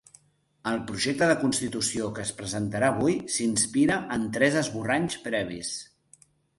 [0.69, 5.75] El projecte de constitució que es presentarà avui s’inspira en tres esborranys previs.